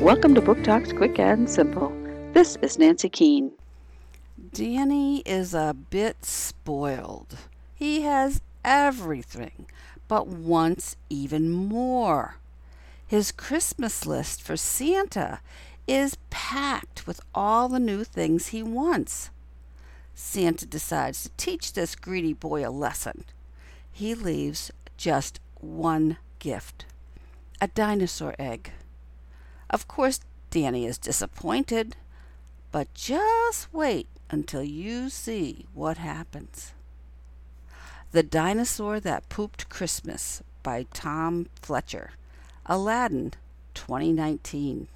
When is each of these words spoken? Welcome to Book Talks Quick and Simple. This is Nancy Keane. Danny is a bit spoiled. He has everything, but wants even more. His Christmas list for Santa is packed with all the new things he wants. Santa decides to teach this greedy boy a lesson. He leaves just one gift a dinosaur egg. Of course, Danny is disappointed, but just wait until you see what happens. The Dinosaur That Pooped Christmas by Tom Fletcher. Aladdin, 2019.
Welcome 0.00 0.36
to 0.36 0.40
Book 0.40 0.62
Talks 0.62 0.92
Quick 0.92 1.18
and 1.18 1.50
Simple. 1.50 1.92
This 2.32 2.56
is 2.62 2.78
Nancy 2.78 3.08
Keane. 3.08 3.50
Danny 4.52 5.22
is 5.26 5.54
a 5.54 5.74
bit 5.90 6.24
spoiled. 6.24 7.36
He 7.74 8.02
has 8.02 8.40
everything, 8.64 9.66
but 10.06 10.28
wants 10.28 10.94
even 11.10 11.50
more. 11.50 12.36
His 13.08 13.32
Christmas 13.32 14.06
list 14.06 14.40
for 14.40 14.56
Santa 14.56 15.40
is 15.88 16.16
packed 16.30 17.04
with 17.04 17.20
all 17.34 17.68
the 17.68 17.80
new 17.80 18.04
things 18.04 18.48
he 18.48 18.62
wants. 18.62 19.30
Santa 20.14 20.64
decides 20.64 21.24
to 21.24 21.30
teach 21.36 21.72
this 21.72 21.96
greedy 21.96 22.34
boy 22.34 22.64
a 22.64 22.70
lesson. 22.70 23.24
He 23.90 24.14
leaves 24.14 24.70
just 24.96 25.40
one 25.60 26.18
gift 26.38 26.84
a 27.60 27.66
dinosaur 27.66 28.36
egg. 28.38 28.70
Of 29.70 29.86
course, 29.86 30.20
Danny 30.50 30.86
is 30.86 30.98
disappointed, 30.98 31.96
but 32.72 32.92
just 32.94 33.72
wait 33.72 34.08
until 34.30 34.62
you 34.62 35.10
see 35.10 35.66
what 35.74 35.98
happens. 35.98 36.72
The 38.12 38.22
Dinosaur 38.22 39.00
That 39.00 39.28
Pooped 39.28 39.68
Christmas 39.68 40.42
by 40.62 40.86
Tom 40.94 41.48
Fletcher. 41.60 42.12
Aladdin, 42.64 43.32
2019. 43.74 44.88